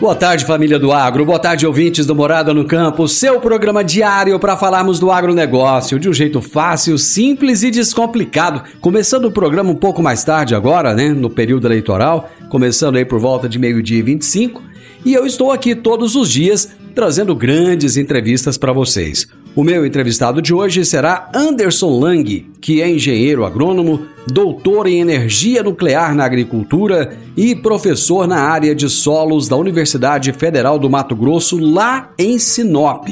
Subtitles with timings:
[0.00, 1.26] Boa tarde, família do agro.
[1.26, 3.06] Boa tarde, ouvintes do Morada no Campo.
[3.06, 8.62] Seu programa diário para falarmos do agronegócio de um jeito fácil, simples e descomplicado.
[8.80, 11.10] Começando o programa um pouco mais tarde agora, né?
[11.10, 12.30] No período eleitoral.
[12.48, 14.62] Começando aí por volta de meio-dia e 25.
[15.04, 19.28] E eu estou aqui todos os dias trazendo grandes entrevistas para vocês.
[19.54, 25.60] O meu entrevistado de hoje será Anderson Lang, que é engenheiro agrônomo, doutor em energia
[25.60, 31.58] nuclear na agricultura e professor na área de solos da Universidade Federal do Mato Grosso,
[31.58, 33.08] lá em Sinop.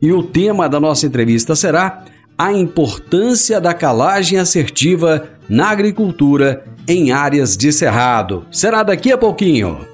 [0.00, 2.04] E o tema da nossa entrevista será
[2.36, 8.46] a importância da calagem assertiva na agricultura em áreas de cerrado.
[8.50, 9.93] Será daqui a pouquinho.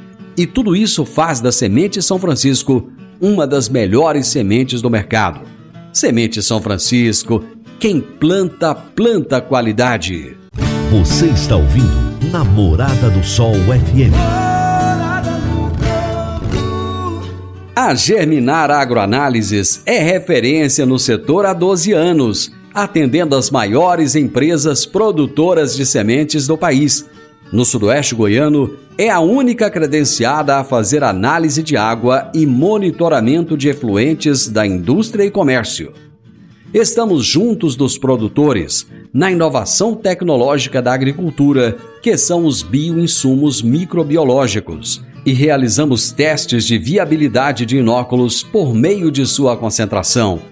[0.37, 5.41] E tudo isso faz da Semente São Francisco uma das melhores sementes do mercado.
[5.93, 7.43] Semente São Francisco,
[7.79, 10.37] quem planta, planta qualidade.
[10.89, 14.13] Você está ouvindo Namorada do Sol FM.
[17.75, 25.75] A Germinar Agroanálises é referência no setor há 12 anos, atendendo as maiores empresas produtoras
[25.75, 27.05] de sementes do país
[27.51, 33.67] no Sudoeste Goiano, é a única credenciada a fazer análise de água e monitoramento de
[33.67, 35.91] efluentes da indústria e comércio.
[36.71, 45.33] Estamos juntos dos produtores na inovação tecnológica da agricultura, que são os bioinsumos microbiológicos, e
[45.33, 50.43] realizamos testes de viabilidade de inóculos por meio de sua concentração.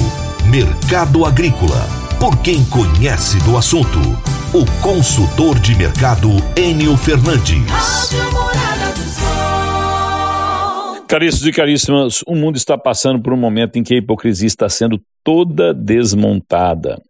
[0.50, 4.35] Mercado Agrícola por quem conhece do assunto.
[4.54, 8.12] O consultor de mercado Enio Fernandes.
[11.08, 14.68] Caríssimos e caríssimas, o mundo está passando por um momento em que a hipocrisia está
[14.68, 17.02] sendo toda desmontada.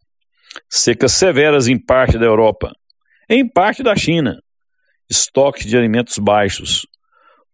[0.68, 2.72] Secas severas em parte da Europa,
[3.28, 4.40] em parte da China,
[5.08, 6.86] estoques de alimentos baixos,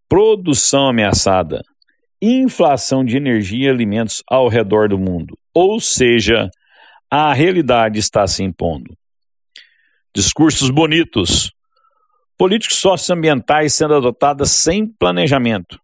[0.08, 1.60] produção ameaçada,
[2.20, 5.36] inflação de energia e alimentos ao redor do mundo.
[5.52, 6.48] Ou seja,
[7.10, 8.96] a realidade está se impondo.
[10.14, 11.52] Discursos bonitos,
[12.36, 15.80] políticos socioambientais sendo adotadas sem planejamento,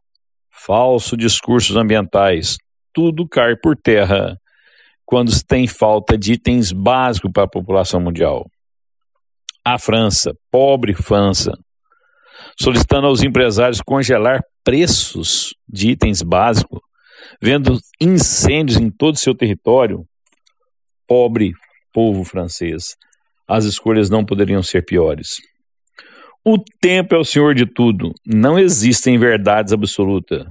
[0.51, 2.59] falso discursos ambientais,
[2.93, 4.37] tudo cai por terra
[5.07, 8.47] quando se tem falta de itens básicos para a população mundial.
[9.65, 11.53] A França, pobre França,
[12.61, 16.81] solicitando aos empresários congelar preços de itens básicos,
[17.41, 20.05] vendo incêndios em todo o seu território,
[21.07, 21.55] pobre
[21.95, 22.95] povo francês.
[23.49, 25.37] As escolhas não poderiam ser piores.
[26.45, 28.13] O tempo é o senhor de tudo.
[28.27, 30.47] Não existem verdades absolutas.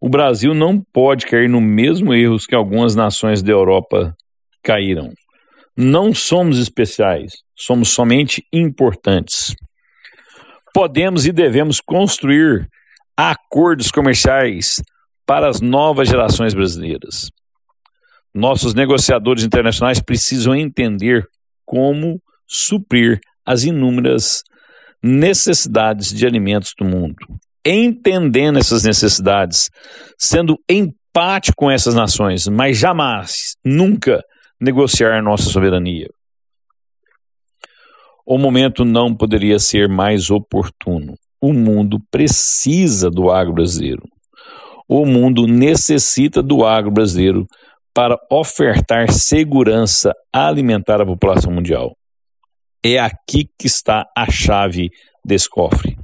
[0.00, 4.14] O Brasil não pode cair no mesmo erro que algumas nações da Europa
[4.62, 5.12] caíram.
[5.76, 9.54] Não somos especiais, somos somente importantes.
[10.72, 12.68] Podemos e devemos construir
[13.16, 14.80] acordos comerciais
[15.26, 17.30] para as novas gerações brasileiras.
[18.34, 21.26] nossos negociadores internacionais precisam entender
[21.66, 24.42] como suprir as inúmeras
[25.02, 27.16] necessidades de alimentos do mundo.
[27.64, 29.68] Entendendo essas necessidades,
[30.18, 34.22] sendo empate com essas nações, mas jamais, nunca
[34.60, 36.08] negociar nossa soberania.
[38.26, 41.14] O momento não poderia ser mais oportuno.
[41.40, 44.02] O mundo precisa do agro brasileiro.
[44.88, 47.46] O mundo necessita do agro brasileiro
[47.94, 51.97] para ofertar segurança alimentar à população mundial.
[52.84, 54.90] É aqui que está a chave
[55.24, 55.96] desse cofre.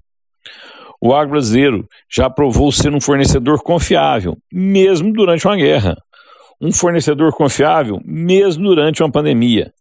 [1.01, 5.97] O agro brasileiro já provou ser um fornecedor confiável, mesmo durante uma guerra.
[6.61, 9.73] Um fornecedor confiável, mesmo durante uma pandemia.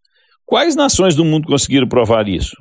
[0.45, 2.55] Quais nações do mundo conseguiram provar isso?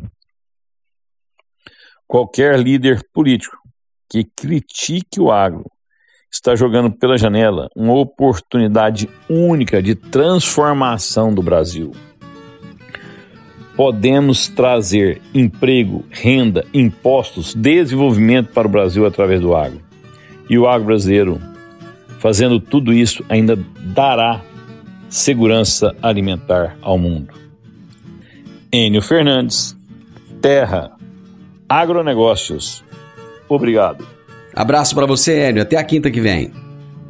[2.07, 3.57] Qualquer líder político
[4.09, 5.65] que critique o agro
[6.31, 11.93] está jogando pela janela uma oportunidade única de transformação do Brasil.
[13.77, 19.81] Podemos trazer emprego, renda, impostos, desenvolvimento para o Brasil através do agro.
[20.49, 21.41] E o agro brasileiro,
[22.19, 23.59] fazendo tudo isso, ainda
[23.95, 24.43] dará
[25.09, 27.33] segurança alimentar ao mundo.
[28.71, 29.77] Enio Fernandes,
[30.41, 30.91] Terra,
[31.69, 32.85] Agronegócios.
[33.49, 34.07] Obrigado.
[34.55, 35.63] Abraço para você, Enio.
[35.63, 36.53] Até a quinta que vem.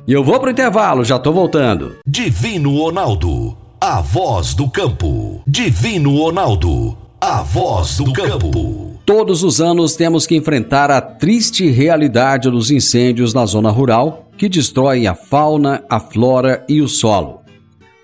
[0.07, 1.97] E eu vou pro intervalo, já tô voltando.
[2.07, 5.43] Divino Ronaldo, a voz do campo.
[5.45, 8.93] Divino Ronaldo, a voz do campo.
[9.05, 14.49] Todos os anos temos que enfrentar a triste realidade dos incêndios na zona rural que
[14.49, 17.41] destroem a fauna, a flora e o solo.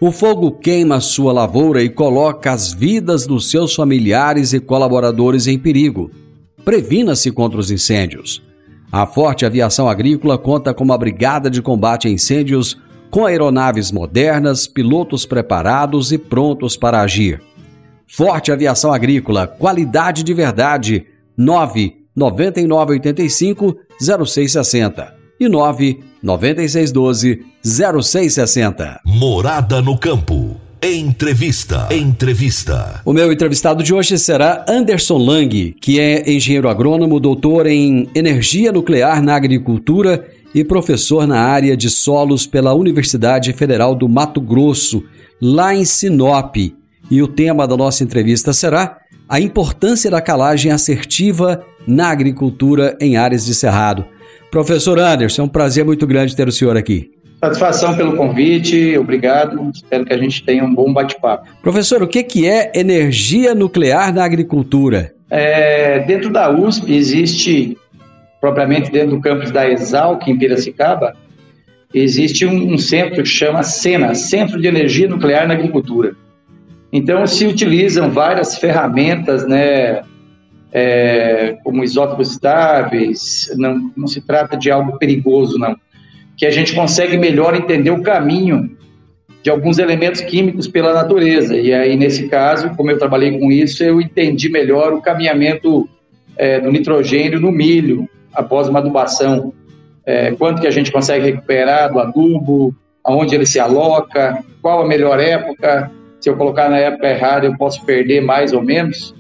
[0.01, 5.61] O fogo queima sua lavoura e coloca as vidas dos seus familiares e colaboradores em
[5.61, 6.11] perigo
[6.65, 8.43] previna-se contra os incêndios.
[8.91, 12.77] A Forte Aviação Agrícola conta com uma brigada de combate a incêndios
[13.11, 17.41] com aeronaves modernas, pilotos preparados e prontos para agir.
[18.07, 21.07] Forte Aviação Agrícola, qualidade de verdade.
[21.37, 29.01] 9 9985 0660 e 9 9612 0660.
[29.05, 30.57] Morada no campo.
[30.81, 31.89] Entrevista.
[31.91, 33.01] Entrevista.
[33.05, 38.71] O meu entrevistado de hoje será Anderson Lang, que é engenheiro agrônomo, doutor em energia
[38.71, 40.25] nuclear na agricultura
[40.55, 45.05] e professor na área de solos pela Universidade Federal do Mato Grosso,
[45.41, 46.57] lá em Sinop.
[47.11, 48.99] E o tema da nossa entrevista será
[49.29, 54.05] a importância da calagem assertiva na agricultura em áreas de cerrado.
[54.51, 57.11] Professor Anderson, é um prazer muito grande ter o senhor aqui.
[57.41, 59.71] Satisfação pelo convite, obrigado.
[59.73, 61.49] Espero que a gente tenha um bom bate-papo.
[61.63, 65.13] Professor, o que é energia nuclear na agricultura?
[65.31, 67.77] É, dentro da USP existe,
[68.41, 71.17] propriamente dentro do campus da Exalc, em Piracicaba,
[71.93, 76.15] existe um, um centro que chama SENA, Centro de Energia Nuclear na Agricultura.
[76.93, 80.03] Então, se utilizam várias ferramentas, né,
[80.73, 85.77] é, como isótopos estáveis, não, não se trata de algo perigoso, não
[86.39, 88.71] que a gente consegue melhor entender o caminho
[89.43, 91.57] de alguns elementos químicos pela natureza.
[91.57, 95.89] E aí, nesse caso, como eu trabalhei com isso, eu entendi melhor o caminhamento
[96.37, 99.53] é, do nitrogênio no milho após uma adubação.
[100.07, 104.87] É, quanto que a gente consegue recuperar do adubo, aonde ele se aloca, qual a
[104.87, 105.91] melhor época.
[106.21, 109.15] Se eu colocar na época errada, eu posso perder mais ou menos.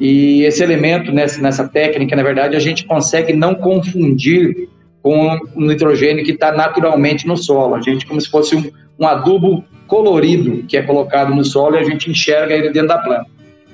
[0.00, 4.68] E esse elemento, nessa, nessa técnica, na verdade, a gente consegue não confundir
[5.02, 7.76] com o nitrogênio que está naturalmente no solo.
[7.76, 11.78] A gente, como se fosse um, um adubo colorido que é colocado no solo e
[11.78, 13.26] a gente enxerga ele dentro da planta.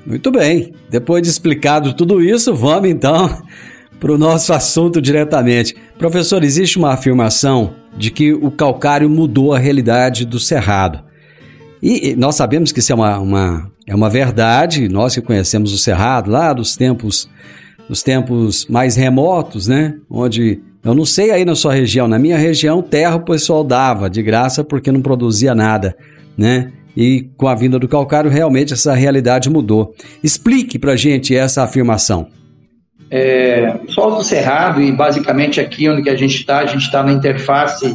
[0.04, 0.74] Muito bem.
[0.90, 3.30] Depois de explicado tudo isso, vamos então
[4.02, 5.76] para o nosso assunto diretamente.
[5.96, 11.04] Professor, existe uma afirmação de que o calcário mudou a realidade do cerrado.
[11.80, 15.78] E nós sabemos que isso é uma, uma, é uma verdade, nós que conhecemos o
[15.78, 17.30] cerrado lá dos tempos,
[17.88, 19.94] dos tempos mais remotos, né?
[20.10, 24.10] Onde eu não sei aí na sua região, na minha região, terra o pessoal dava
[24.10, 25.96] de graça porque não produzia nada,
[26.36, 26.72] né?
[26.96, 29.94] E com a vinda do calcário, realmente essa realidade mudou.
[30.24, 32.41] Explique para gente essa afirmação.
[33.14, 37.12] É, solo do Cerrado, e basicamente aqui onde a gente está, a gente está na
[37.12, 37.94] interface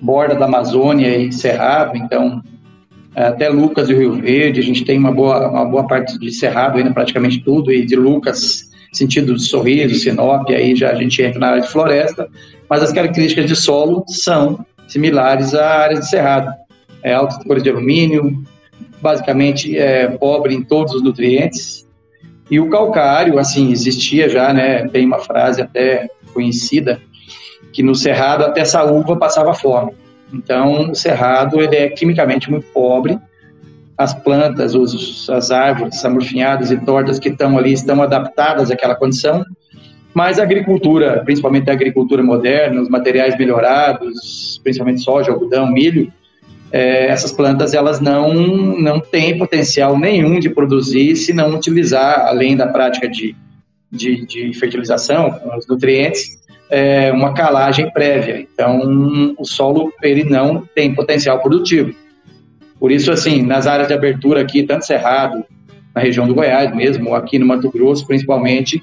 [0.00, 2.42] borda da Amazônia e Cerrado, então
[3.14, 6.78] até Lucas e Rio Verde, a gente tem uma boa, uma boa parte de Cerrado
[6.78, 11.38] ainda, praticamente tudo, e de Lucas sentido de sorriso, Sinop, aí já a gente entra
[11.38, 12.26] na área de floresta,
[12.68, 16.50] mas as características de solo são similares à área de cerrado.
[17.02, 18.42] É alta cores de alumínio,
[19.02, 21.85] basicamente é pobre em todos os nutrientes.
[22.50, 24.86] E o calcário, assim, existia já, né?
[24.88, 27.00] Tem uma frase até conhecida
[27.72, 29.92] que no cerrado até essa uva passava fome.
[30.32, 33.18] Então, o cerrado ele é quimicamente muito pobre.
[33.98, 39.44] As plantas, os, as árvores amorfinhadas e tortas que estão ali estão adaptadas àquela condição,
[40.14, 46.10] mas a agricultura, principalmente a agricultura moderna, os materiais melhorados, principalmente soja, algodão, milho,
[46.72, 52.56] é, essas plantas elas não, não têm potencial nenhum de produzir se não utilizar, além
[52.56, 53.34] da prática de,
[53.90, 58.40] de, de fertilização, com os nutrientes, é, uma calagem prévia.
[58.40, 61.94] Então, o solo ele não tem potencial produtivo.
[62.78, 65.44] Por isso, assim, nas áreas de abertura aqui, tanto Cerrado,
[65.94, 68.82] na região do Goiás mesmo, aqui no Mato Grosso, principalmente,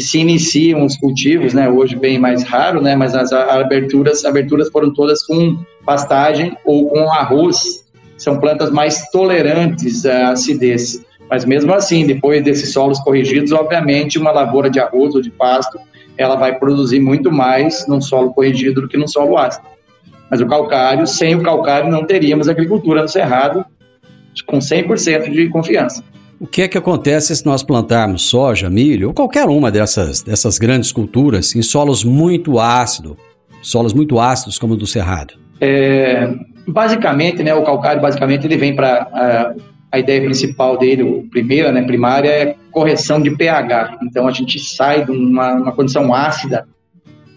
[0.00, 1.68] se iniciam os cultivos, né?
[1.68, 2.96] Hoje bem mais raro, né?
[2.96, 7.84] Mas as aberturas, aberturas foram todas com pastagem ou com arroz.
[8.16, 11.04] São plantas mais tolerantes à acidez.
[11.30, 15.78] Mas mesmo assim, depois desses solos corrigidos, obviamente, uma lavoura de arroz ou de pasto
[16.16, 19.66] ela vai produzir muito mais num solo corrigido do que num solo ácido.
[20.30, 23.64] Mas o calcário, sem o calcário, não teríamos agricultura no Cerrado
[24.46, 26.02] com 100% de confiança.
[26.40, 30.58] O que é que acontece se nós plantarmos soja, milho ou qualquer uma dessas, dessas
[30.58, 33.16] grandes culturas em solos muito ácidos,
[33.62, 35.34] solos muito ácidos como o do Cerrado?
[35.60, 36.34] É,
[36.66, 39.54] basicamente, né, o calcário basicamente ele vem para
[39.90, 43.98] a ideia principal dele, primeira, né, primária, é correção de pH.
[44.02, 46.66] Então a gente sai de uma, uma condição ácida,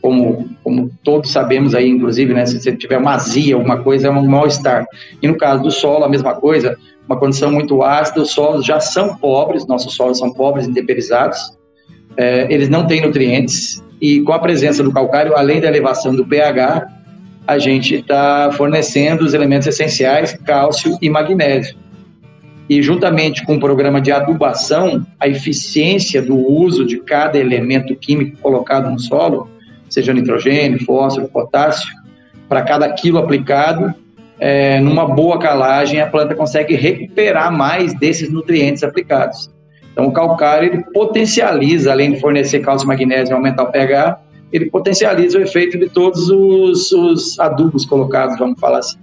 [0.01, 4.12] como, como todos sabemos aí, inclusive, né, se você tiver uma azia, alguma coisa, é
[4.12, 4.86] um mal-estar.
[5.22, 6.77] E no caso do solo, a mesma coisa,
[7.08, 11.58] uma condição muito ácida, os solos já são pobres, nossos solos são pobres, intemperizados,
[12.18, 16.26] é, eles não têm nutrientes, e com a presença do calcário, além da elevação do
[16.26, 16.88] pH,
[17.48, 21.76] a gente está fornecendo os elementos essenciais, cálcio e magnésio.
[22.70, 28.38] E juntamente com o programa de adubação, a eficiência do uso de cada elemento químico
[28.40, 29.50] colocado no solo,
[29.90, 31.90] seja nitrogênio, fósforo, potássio,
[32.50, 33.94] para cada quilo aplicado,
[34.39, 39.50] é, numa boa calagem, a planta consegue recuperar mais desses nutrientes aplicados.
[39.91, 44.20] Então, o calcário ele potencializa, além de fornecer cálcio magnésio e aumentar o pH,
[44.53, 48.98] ele potencializa o efeito de todos os, os adubos colocados, vamos falar assim.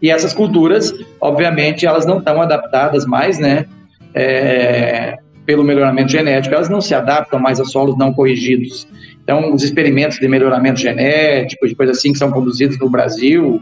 [0.00, 3.66] E essas culturas, obviamente, elas não estão adaptadas mais, né?
[4.14, 8.86] É, pelo melhoramento genético, elas não se adaptam mais a solos não corrigidos.
[9.24, 13.60] Então, os experimentos de melhoramento genético, de coisas assim que são conduzidos no Brasil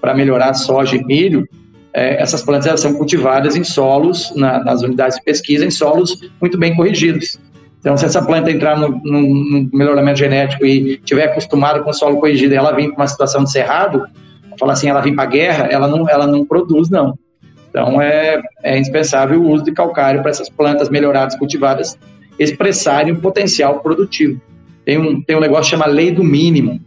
[0.00, 1.48] para melhorar soja e milho,
[1.92, 6.30] é, essas plantas elas são cultivadas em solos, na, nas unidades de pesquisa, em solos
[6.40, 7.38] muito bem corrigidos.
[7.80, 11.94] Então, se essa planta entrar no, no, no melhoramento genético e tiver acostumada com o
[11.94, 14.04] solo corrigido ela vir para uma situação de cerrado,
[14.58, 17.16] falar assim, ela vem para a guerra, ela não, ela não produz, não.
[17.70, 21.96] Então, é, é indispensável o uso de calcário para essas plantas melhoradas, cultivadas,
[22.38, 24.40] expressarem o potencial produtivo.
[24.84, 26.80] Tem um, tem um negócio que chama lei do mínimo.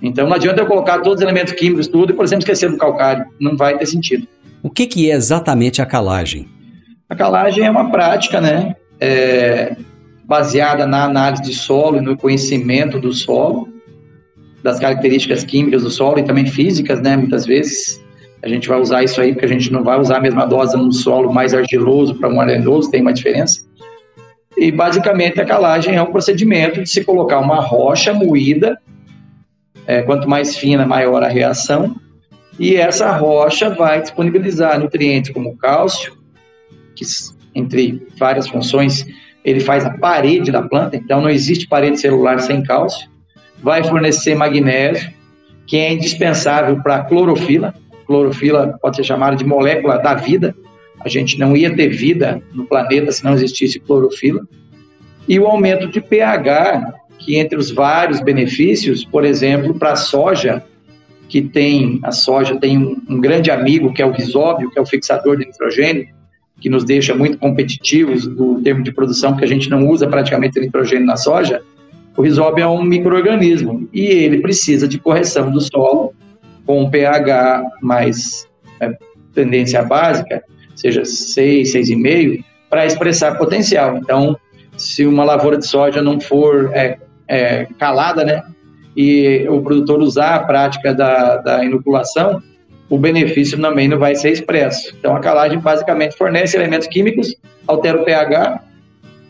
[0.00, 2.76] Então, não adianta eu colocar todos os elementos químicos, tudo, e, por exemplo, esquecer do
[2.76, 3.26] calcário.
[3.40, 4.26] Não vai ter sentido.
[4.62, 6.48] O que, que é exatamente a calagem?
[7.08, 8.76] A calagem é uma prática, né?
[9.00, 9.76] É,
[10.24, 13.68] baseada na análise de solo e no conhecimento do solo,
[14.62, 17.16] das características químicas do solo e também físicas, né?
[17.16, 18.00] Muitas vezes
[18.42, 20.76] a gente vai usar isso aí porque a gente não vai usar a mesma dose
[20.76, 23.66] num solo mais argiloso para um arenoso, tem uma diferença.
[24.56, 28.78] E basicamente a calagem é um procedimento de se colocar uma rocha moída,
[29.88, 31.96] é, quanto mais fina, maior a reação,
[32.60, 36.16] e essa rocha vai disponibilizar nutrientes como cálcio,
[36.94, 37.04] que
[37.54, 39.04] entre várias funções
[39.44, 43.08] ele faz a parede da planta, então não existe parede celular sem cálcio
[43.62, 45.12] vai fornecer magnésio,
[45.66, 47.74] que é indispensável para a clorofila.
[48.06, 50.54] Clorofila pode ser chamada de molécula da vida.
[51.04, 54.46] A gente não ia ter vida no planeta se não existisse clorofila.
[55.28, 60.64] E o aumento de pH, que entre os vários benefícios, por exemplo, para a soja,
[61.28, 64.82] que tem a soja tem um, um, grande amigo que é o risóbio, que é
[64.82, 66.08] o fixador de nitrogênio,
[66.60, 70.58] que nos deixa muito competitivos no termo de produção, porque a gente não usa praticamente
[70.58, 71.62] nitrogênio na soja.
[72.16, 76.12] O rizóbio é um microorganismo e ele precisa de correção do solo
[76.66, 78.48] com pH mais
[78.80, 78.96] é,
[79.32, 80.42] tendência básica,
[80.74, 83.98] seja 6, 6,5, para expressar potencial.
[83.98, 84.36] Então,
[84.76, 88.42] se uma lavoura de soja não for é, é, calada, né,
[88.96, 92.42] e o produtor usar a prática da, da inoculação,
[92.88, 94.94] o benefício também não vai ser expresso.
[94.98, 98.62] Então, a calagem basicamente fornece elementos químicos, altera o pH,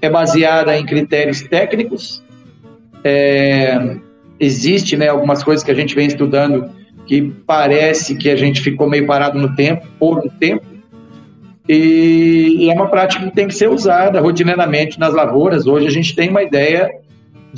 [0.01, 2.23] é baseada em critérios técnicos
[3.05, 3.97] é,
[4.39, 6.71] existe né, algumas coisas que a gente vem estudando
[7.07, 10.67] que parece que a gente ficou meio parado no tempo, por um tempo,
[11.67, 15.67] e, e é uma prática que tem que ser usada rotineiramente nas lavouras.
[15.67, 16.91] Hoje a gente tem uma ideia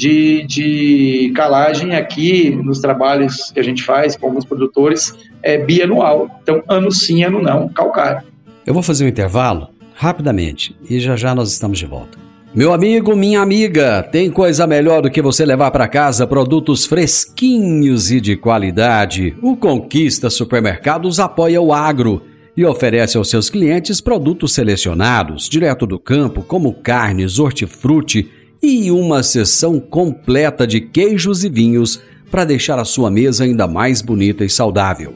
[0.00, 6.40] de, de calagem aqui nos trabalhos que a gente faz com alguns produtores é bianual.
[6.42, 8.22] Então, ano sim, ano não, calcário.
[8.66, 12.18] Eu vou fazer um intervalo rapidamente e já já nós estamos de volta.
[12.54, 18.10] Meu amigo, minha amiga, tem coisa melhor do que você levar para casa produtos fresquinhos
[18.10, 19.36] e de qualidade.
[19.42, 22.22] O Conquista Supermercados apoia o agro
[22.56, 29.22] e oferece aos seus clientes produtos selecionados, direto do campo, como carnes, hortifruti e uma
[29.22, 32.00] seção completa de queijos e vinhos
[32.30, 35.14] para deixar a sua mesa ainda mais bonita e saudável.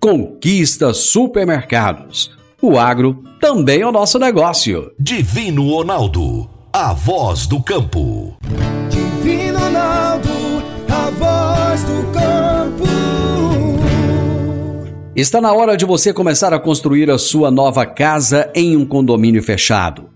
[0.00, 2.30] Conquista Supermercados.
[2.60, 4.90] O agro também é o nosso negócio.
[4.98, 8.36] Divino Ronaldo, a voz do campo.
[8.88, 10.28] Divino Ronaldo,
[10.88, 12.86] a voz do campo.
[15.14, 19.42] Está na hora de você começar a construir a sua nova casa em um condomínio
[19.42, 20.15] fechado.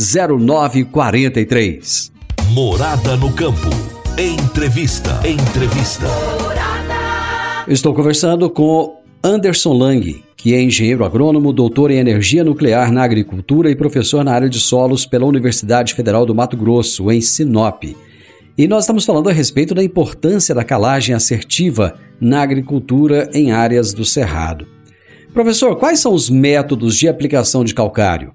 [0.00, 2.12] 0943.
[2.52, 3.68] Morada no campo.
[4.16, 5.20] Entrevista.
[5.28, 6.06] Entrevista.
[7.66, 13.72] Estou conversando com Anderson Lang, que é engenheiro agrônomo, doutor em energia nuclear na agricultura
[13.72, 17.82] e professor na área de solos pela Universidade Federal do Mato Grosso, em Sinop.
[18.56, 23.92] E nós estamos falando a respeito da importância da calagem assertiva na agricultura em áreas
[23.92, 24.64] do Cerrado.
[25.34, 28.32] Professor, quais são os métodos de aplicação de calcário?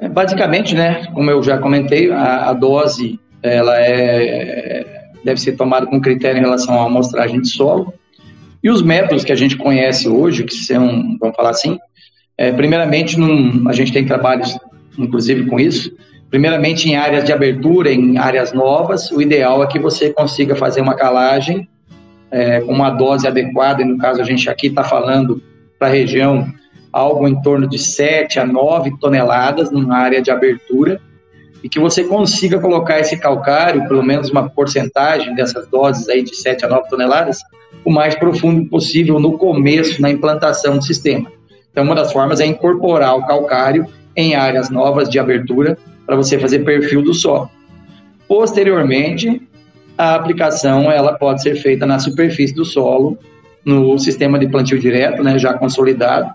[0.00, 4.84] É, basicamente, né, como eu já comentei, a, a, dose ela é,
[5.24, 7.92] deve ser tomada com critério em relação à amostragem de solo.
[8.62, 11.78] E os métodos que a gente conhece hoje, que são, vamos falar assim,
[12.36, 14.56] é, primeiramente, num, a gente tem trabalhos,
[14.96, 15.92] inclusive, com isso.
[16.30, 20.80] Primeiramente, em áreas de abertura, em áreas novas, o ideal é que você consiga fazer
[20.80, 21.68] uma calagem
[22.30, 25.42] é, com uma dose adequada, no caso a gente aqui está falando
[25.78, 26.46] para a região
[26.92, 31.00] algo em torno de 7 a 9 toneladas numa área de abertura,
[31.62, 36.34] e que você consiga colocar esse calcário, pelo menos uma porcentagem dessas doses aí de
[36.36, 37.40] 7 a 9 toneladas,
[37.84, 41.30] o mais profundo possível no começo, na implantação do sistema.
[41.70, 46.38] Então, uma das formas é incorporar o calcário em áreas novas de abertura para você
[46.38, 47.50] fazer perfil do solo.
[48.26, 49.42] Posteriormente,
[49.96, 53.18] a aplicação ela pode ser feita na superfície do solo,
[53.64, 56.30] no sistema de plantio direto, né, já consolidado,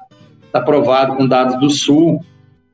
[0.54, 2.24] está provado com dados do Sul,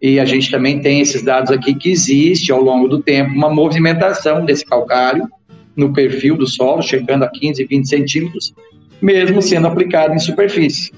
[0.02, 3.50] e a gente também tem esses dados aqui que existe ao longo do tempo uma
[3.50, 5.30] movimentação desse calcário
[5.78, 8.54] no perfil do solo, chegando a 15, 20 centímetros,
[9.02, 10.92] mesmo sendo aplicado em superfície.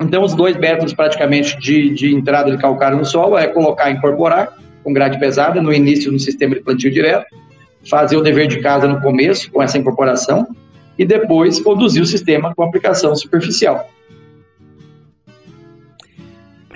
[0.00, 3.94] Então, os dois métodos praticamente de, de entrada de calcário no solo é colocar e
[3.94, 7.26] incorporar com grade pesada no início do sistema de plantio direto,
[7.88, 10.46] fazer o dever de casa no começo com essa incorporação
[10.96, 13.88] e depois conduzir o sistema com aplicação superficial.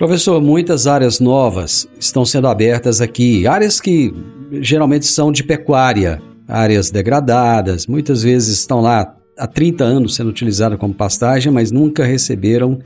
[0.01, 4.11] Professor, muitas áreas novas estão sendo abertas aqui, áreas que
[4.53, 10.79] geralmente são de pecuária, áreas degradadas, muitas vezes estão lá há 30 anos sendo utilizadas
[10.79, 12.79] como pastagem, mas nunca receberam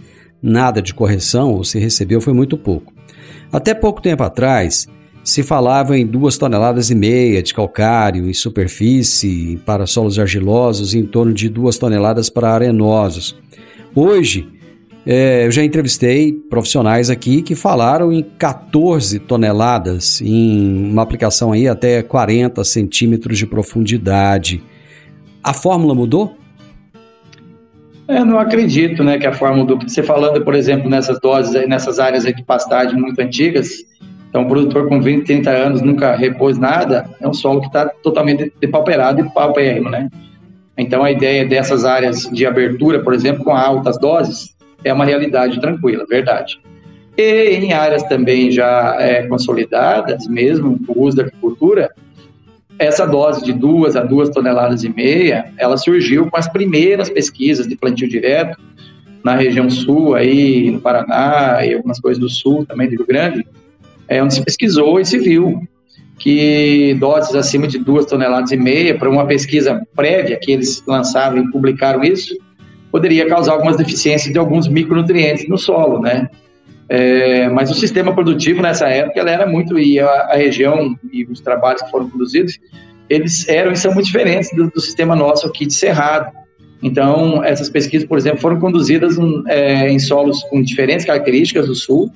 [0.44, 2.92] nada de correção, ou se recebeu foi muito pouco.
[3.50, 4.86] Até pouco tempo atrás,
[5.24, 10.98] se falava em duas toneladas e meia de calcário em superfície para solos argilosos e
[10.98, 13.38] em torno de duas toneladas para arenosos.
[13.96, 14.50] Hoje,
[15.06, 21.68] é, eu já entrevistei profissionais aqui que falaram em 14 toneladas, em uma aplicação aí
[21.68, 24.64] até 40 centímetros de profundidade.
[25.44, 26.36] A fórmula mudou?
[28.08, 29.80] Eu é, não acredito né, que a fórmula mudou.
[29.88, 33.84] Você falando, por exemplo, nessas doses, nessas áreas de pastagem muito antigas,
[34.30, 37.88] então o produtor com 20, 30 anos nunca repôs nada, é um solo que está
[38.04, 40.10] totalmente depauperado e paupérrimo, né?
[40.78, 44.55] Então a ideia dessas áreas de abertura, por exemplo, com altas doses,
[44.86, 46.62] é uma realidade tranquila, verdade.
[47.18, 51.90] E em áreas também já é, consolidadas, mesmo o uso da agricultura,
[52.78, 57.68] essa dose de duas a duas toneladas e meia, ela surgiu com as primeiras pesquisas
[57.68, 58.60] de plantio direto
[59.24, 63.46] na região sul, aí no Paraná e algumas coisas do sul também do Rio Grande,
[64.08, 65.68] é onde se pesquisou e se viu
[66.20, 71.38] que doses acima de duas toneladas e meia, para uma pesquisa prévia que eles lançaram
[71.40, 72.38] e publicaram isso,
[72.96, 76.30] poderia causar algumas deficiências de alguns micronutrientes no solo, né?
[76.88, 81.26] É, mas o sistema produtivo nessa época ela era muito e a, a, região e
[81.26, 82.58] os trabalhos que foram produzidos
[83.10, 86.32] eles eram e são muito diferentes do, do sistema nosso aqui de Cerrado.
[86.82, 92.10] Então, essas pesquisas, por exemplo, foram conduzidas é, em solos com diferentes características do sul,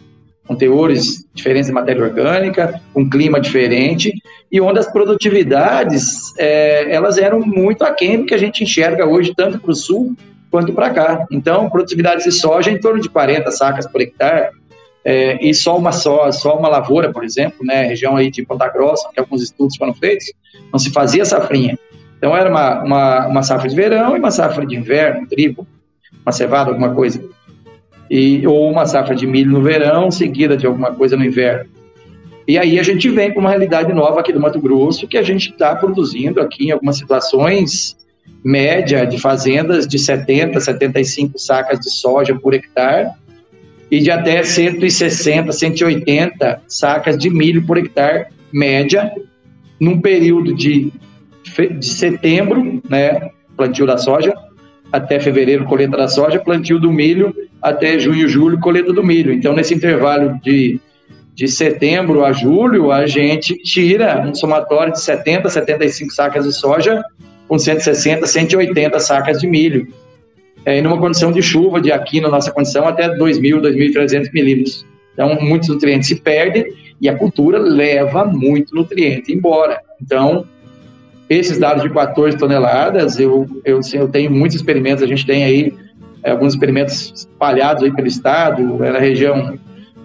[0.47, 4.13] com teores diferentes de matéria orgânica, com clima diferente,
[4.49, 9.33] e onde as produtividades é, elas eram muito aquém do que a gente enxerga hoje,
[9.35, 10.15] tanto para o sul
[10.49, 11.25] quanto para cá.
[11.31, 14.49] Então, produtividades de soja em torno de 40 sacas por hectare,
[15.03, 18.67] é, e só uma só, só uma lavoura, por exemplo, né, região aí de Ponta
[18.67, 20.31] Grossa, que alguns estudos foram feitos,
[20.71, 21.77] não se fazia safrinha.
[22.17, 25.65] Então era uma, uma, uma safra de verão e uma safra de inverno, trigo,
[26.23, 27.23] uma cevada, alguma coisa.
[28.09, 31.69] E, ou uma safra de milho no verão, seguida de alguma coisa no inverno.
[32.45, 35.21] E aí a gente vem com uma realidade nova aqui do Mato Grosso, que a
[35.21, 37.95] gente está produzindo aqui em algumas situações
[38.43, 43.10] média de fazendas de 70, 75 sacas de soja por hectare
[43.91, 49.12] e de até 160, 180 sacas de milho por hectare média
[49.80, 50.91] num período de,
[51.78, 54.34] de setembro, né, plantio da soja,
[54.91, 59.32] até fevereiro, colheita da soja, plantio do milho, até junho, julho, colheita do milho.
[59.32, 60.80] Então, nesse intervalo de,
[61.34, 67.04] de setembro a julho, a gente tira um somatório de 70, 75 sacas de soja
[67.49, 69.88] com 160, 180 sacas de milho.
[70.63, 74.85] É, e numa condição de chuva, de aqui na nossa condição, até 2.000, 2.300 milímetros.
[75.13, 76.65] Então, muitos nutrientes se perdem
[77.01, 79.81] e a cultura leva muito nutriente embora.
[80.01, 80.45] Então,
[81.29, 85.73] esses dados de 14 toneladas, eu, eu, eu tenho muitos experimentos, a gente tem aí
[86.23, 89.57] é, alguns experimentos espalhados aí pelo estado, na região,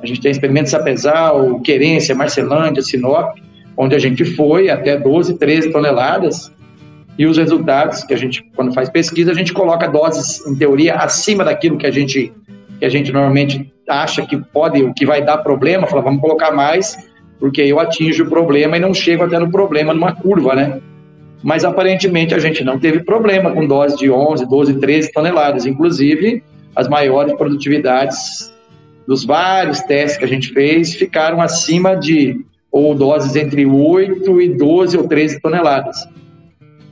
[0.03, 3.37] a gente tem experimentos Sapezal, Querência, Marcelândia, Sinop,
[3.77, 6.53] onde a gente foi até 12, 13 toneladas,
[7.19, 10.97] e os resultados que a gente, quando faz pesquisa, a gente coloca doses, em teoria,
[10.97, 12.33] acima daquilo que a gente,
[12.79, 16.51] que a gente normalmente acha que pode, o que vai dar problema, fala, vamos colocar
[16.51, 16.97] mais,
[17.39, 20.81] porque eu atinjo o problema e não chego até no problema numa curva, né?
[21.43, 26.43] Mas aparentemente a gente não teve problema com doses de 11, 12, 13 toneladas, inclusive
[26.75, 28.53] as maiores produtividades
[29.07, 32.41] dos vários testes que a gente fez ficaram acima de
[32.73, 36.09] ou doses entre 8 e 12 ou 13 toneladas.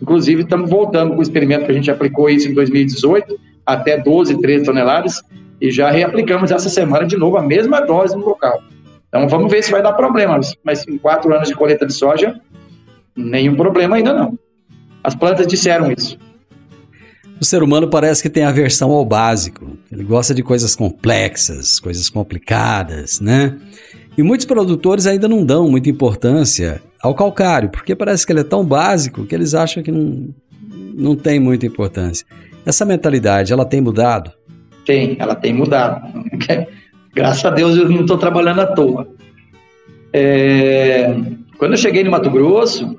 [0.03, 4.41] Inclusive, estamos voltando com o experimento que a gente aplicou isso em 2018, até 12,
[4.41, 5.23] 13 toneladas,
[5.61, 8.61] e já reaplicamos essa semana de novo a mesma dose no local.
[9.07, 10.41] Então, vamos ver se vai dar problema.
[10.65, 12.35] Mas em quatro anos de colheita de soja,
[13.15, 14.37] nenhum problema ainda não.
[15.05, 16.19] As plantas disseram isso.
[17.41, 19.77] O ser humano parece que tem aversão ao básico.
[19.91, 23.57] Ele gosta de coisas complexas, coisas complicadas, né?
[24.16, 28.44] E muitos produtores ainda não dão muita importância ao calcário, porque parece que ele é
[28.44, 30.29] tão básico que eles acham que não,
[30.94, 32.27] não tem muita importância.
[32.64, 34.31] Essa mentalidade, ela tem mudado?
[34.85, 36.03] Tem, ela tem mudado.
[37.14, 39.09] Graças a Deus eu não estou trabalhando à toa.
[40.12, 41.14] É,
[41.59, 42.98] quando eu cheguei no Mato Grosso,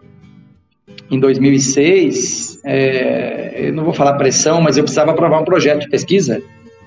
[1.10, 5.89] em 2006, é, eu não vou falar pressão, mas eu precisava aprovar um projeto de
[5.89, 6.41] pesquisa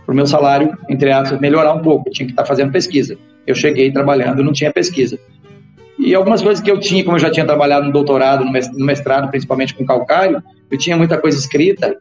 [0.05, 2.09] para o meu salário, entre aspas, melhorar um pouco.
[2.09, 3.17] Eu tinha que estar fazendo pesquisa.
[3.47, 5.19] Eu cheguei trabalhando, não tinha pesquisa.
[5.99, 9.31] E algumas coisas que eu tinha, como eu já tinha trabalhado no doutorado, no mestrado,
[9.31, 11.97] principalmente com calcário, eu tinha muita coisa escrita,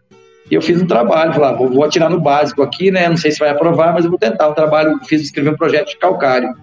[0.50, 3.10] e eu fiz um trabalho, falei, ah, vou, vou atirar no básico aqui, né?
[3.10, 4.48] Não sei se vai aprovar, mas eu vou tentar.
[4.50, 6.54] Um trabalho, fiz escrever um projeto de calcário.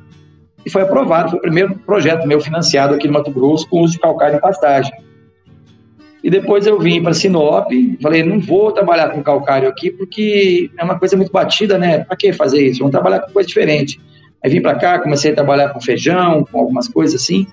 [0.64, 3.95] E foi aprovado, foi o primeiro projeto meu financiado aqui no Mato Grosso com uso
[3.95, 4.92] de calcário em pastagem.
[6.23, 7.68] E depois eu vim para Sinop,
[8.01, 12.05] falei, não vou trabalhar com calcário aqui porque é uma coisa muito batida, né?
[12.05, 12.79] Para que fazer isso?
[12.79, 14.01] Vamos trabalhar com coisa diferente.
[14.45, 17.47] Aí vim para cá, comecei a trabalhar com feijão, com algumas coisas assim,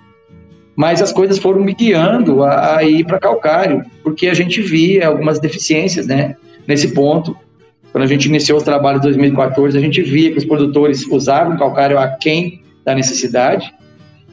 [0.76, 5.08] mas as coisas foram me guiando a, a ir para calcário, porque a gente via
[5.08, 7.36] algumas deficiências, né, nesse ponto.
[7.92, 11.58] Quando a gente iniciou os trabalhos em 2014, a gente via que os produtores usavam
[11.58, 13.74] calcário aquém da necessidade,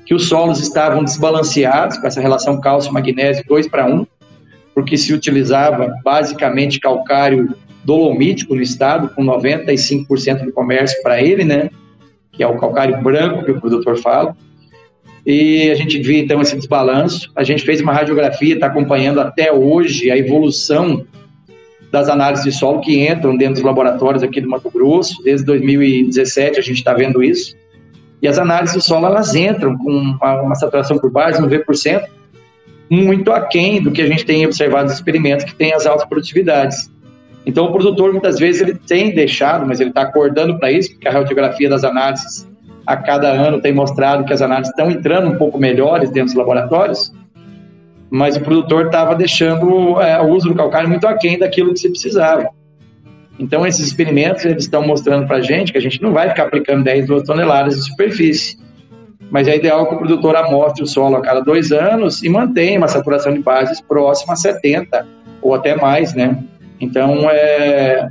[0.05, 4.07] que os solos estavam desbalanceados com essa relação cálcio-magnésio 2 para 1,
[4.73, 11.71] porque se utilizava basicamente calcário dolomítico no estado, com 95% do comércio para ele, né?
[12.37, 14.37] Que é o calcário branco que o produtor fala.
[15.25, 17.33] E a gente vê então esse desbalanço.
[17.35, 21.05] A gente fez uma radiografia, está acompanhando até hoje a evolução
[21.91, 25.23] das análises de solo que entram dentro dos laboratórios aqui do Mato Grosso.
[25.25, 27.57] Desde 2017 a gente está vendo isso.
[28.23, 32.05] E as análises de solo elas entram com uma, uma saturação por base, 90%,
[32.89, 36.91] muito aquém do que a gente tem observado nos experimentos que tem as altas produtividades.
[37.47, 41.07] Então, o produtor, muitas vezes, ele tem deixado, mas ele está acordando para isso, porque
[41.07, 42.47] a radiografia das análises
[42.85, 46.35] a cada ano tem mostrado que as análises estão entrando um pouco melhores dentro dos
[46.35, 47.13] laboratórios,
[48.11, 51.89] mas o produtor estava deixando é, o uso do calcário muito aquém daquilo que se
[51.89, 52.49] precisava.
[53.39, 56.45] Então, esses experimentos eles estão mostrando para a gente que a gente não vai ficar
[56.45, 58.59] aplicando 10, 12 toneladas de superfície.
[59.31, 62.79] mas é ideal que o produtor amostre o solo a cada dois anos e mantenha
[62.79, 65.07] uma saturação de bases próxima a 70
[65.43, 66.39] ou até mais, né?
[66.81, 68.09] Então, é,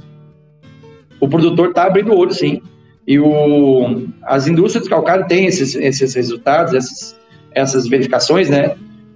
[1.20, 2.62] o produtor está abrindo o olho, sim.
[3.08, 7.16] E o, as indústrias de calcário têm esses, esses resultados, essas,
[7.52, 8.76] essas verificações, né?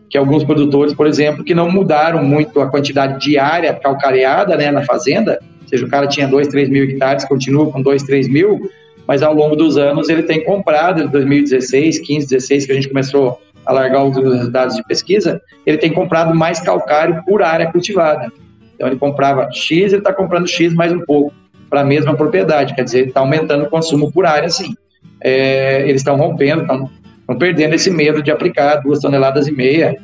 [0.10, 4.84] Que alguns produtores, por exemplo, que não mudaram muito a quantidade diária calcareada né, na
[4.84, 8.60] fazenda, ou seja, o cara tinha 2, 3 mil hectares, continua com 2, 3 mil,
[9.08, 12.90] mas ao longo dos anos ele tem comprado, em 2016, 15, 16, que a gente
[12.90, 18.32] começou a largar os resultados de pesquisa, ele tem comprado mais calcário por área cultivada.
[18.80, 21.34] Então ele comprava X, ele está comprando X mais um pouco
[21.70, 24.74] para a mesma propriedade, quer dizer, está aumentando o consumo por área, sim.
[25.22, 26.90] É, eles estão rompendo, estão
[27.38, 29.98] perdendo esse medo de aplicar duas toneladas e meia,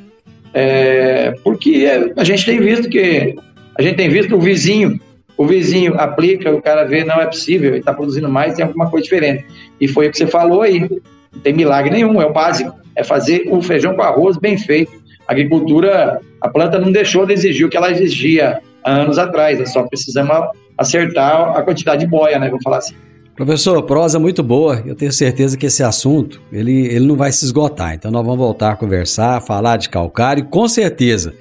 [0.54, 3.34] é, porque a gente tem visto que
[3.78, 5.00] a gente tem visto o vizinho,
[5.38, 8.90] o vizinho aplica, o cara vê, não é possível, ele está produzindo mais, tem alguma
[8.90, 9.46] coisa diferente.
[9.80, 13.06] E foi o que você falou aí, não tem milagre nenhum, é o básico, é
[13.06, 14.92] fazer o feijão com arroz bem feito.
[15.28, 19.74] A agricultura, a planta não deixou de exigir o que ela exigia anos atrás, nós
[19.74, 22.48] só precisamos acertar a quantidade de boia, né?
[22.48, 22.96] Vamos falar assim.
[23.36, 24.82] Professor, prosa muito boa.
[24.86, 27.94] Eu tenho certeza que esse assunto ele, ele não vai se esgotar.
[27.94, 30.46] Então nós vamos voltar a conversar, falar de calcário.
[30.46, 31.34] Com certeza,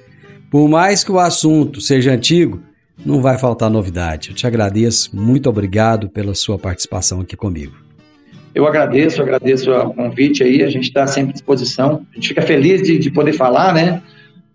[0.51, 2.59] por mais que o assunto seja antigo,
[3.05, 4.29] não vai faltar novidade.
[4.29, 5.15] Eu te agradeço.
[5.15, 7.84] Muito obrigado pela sua participação aqui comigo.
[8.55, 10.63] Eu agradeço, agradeço o convite aí.
[10.63, 12.05] A gente está sempre à disposição.
[12.11, 14.01] A gente fica feliz de, de poder falar, né?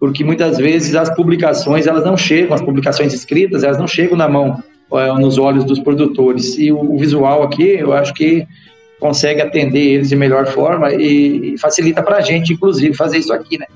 [0.00, 4.26] porque muitas vezes as publicações elas não chegam, as publicações escritas elas não chegam na
[4.26, 4.60] mão,
[4.94, 6.58] é, nos olhos dos produtores.
[6.58, 8.46] E o, o, visual aqui, eu acho que
[8.98, 13.32] consegue atender eles de melhor forma e, e facilita para a gente, inclusive, fazer isso
[13.32, 13.66] aqui, né?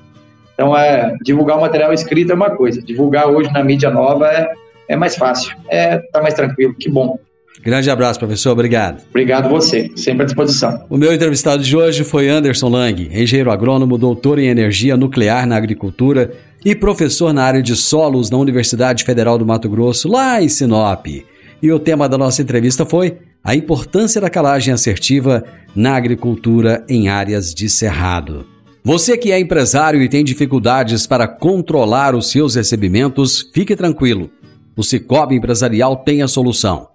[0.55, 4.51] Então, é, divulgar o material escrito é uma coisa, divulgar hoje na mídia nova é,
[4.87, 7.19] é mais fácil, é, tá mais tranquilo, que bom.
[7.65, 8.51] Grande abraço, professor.
[8.51, 9.01] Obrigado.
[9.09, 9.89] Obrigado você.
[9.95, 10.85] Sempre à disposição.
[10.87, 15.57] O meu entrevistado de hoje foi Anderson Lang, engenheiro agrônomo, doutor em energia nuclear na
[15.57, 16.31] agricultura
[16.63, 21.07] e professor na área de solos na Universidade Federal do Mato Grosso, lá em Sinop.
[21.59, 25.43] E o tema da nossa entrevista foi a importância da calagem assertiva
[25.75, 28.45] na agricultura em áreas de cerrado.
[28.83, 34.29] Você que é empresário e tem dificuldades para controlar os seus recebimentos, fique tranquilo.
[34.77, 36.94] O Cicobi Empresarial tem a solução.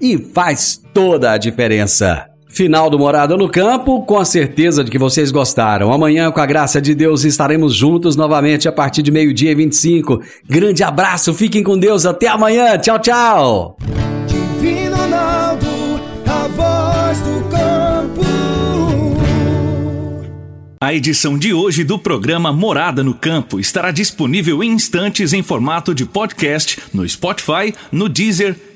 [0.00, 2.28] e faz toda a diferença.
[2.48, 5.92] Final do Morada no Campo, com a certeza de que vocês gostaram.
[5.92, 10.20] Amanhã, com a graça de Deus, estaremos juntos novamente a partir de meio-dia e 25.
[10.48, 12.78] Grande abraço, fiquem com Deus, até amanhã.
[12.78, 13.76] Tchau, tchau.
[14.26, 15.66] Divino Ronaldo,
[16.26, 17.58] a voz do campo.
[20.80, 25.94] A edição de hoje do programa Morada no Campo estará disponível em instantes em formato
[25.94, 28.67] de podcast no Spotify, no Deezer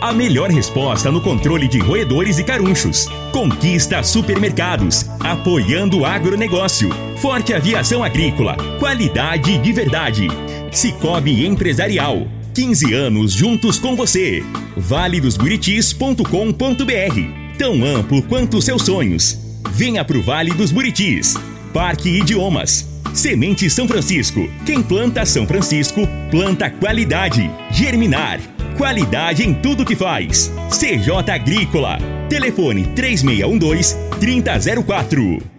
[0.00, 3.06] a melhor resposta no controle de roedores e carunchos.
[3.32, 6.90] Conquista supermercados, apoiando o agronegócio.
[7.16, 10.28] Forte aviação agrícola, qualidade de verdade.
[10.70, 14.44] Cicobi Empresarial, 15 anos juntos com você.
[14.76, 19.38] valedosburitis.com.br Tão amplo quanto seus sonhos.
[19.70, 21.34] Venha pro Vale dos Buritis.
[21.72, 22.86] Parque Idiomas.
[23.14, 24.46] Semente São Francisco.
[24.66, 27.50] Quem planta São Francisco, planta qualidade.
[27.70, 30.52] Germinar Qualidade em tudo que faz.
[30.68, 31.96] CJ Agrícola.
[32.28, 35.55] Telefone 3612 3004.